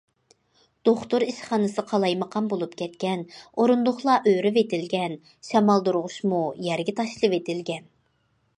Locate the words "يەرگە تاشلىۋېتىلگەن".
6.71-7.87